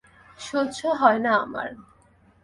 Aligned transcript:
সহ্য 0.39 0.79
হয় 0.99 1.19
না 1.19 1.31
আমার। 1.37 1.69